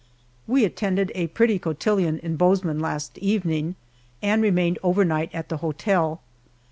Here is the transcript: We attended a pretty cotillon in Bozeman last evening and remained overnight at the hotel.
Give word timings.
We 0.47 0.65
attended 0.65 1.11
a 1.13 1.27
pretty 1.27 1.59
cotillon 1.59 2.17
in 2.23 2.35
Bozeman 2.35 2.79
last 2.79 3.19
evening 3.19 3.75
and 4.23 4.41
remained 4.41 4.79
overnight 4.81 5.29
at 5.31 5.49
the 5.49 5.57
hotel. 5.57 6.21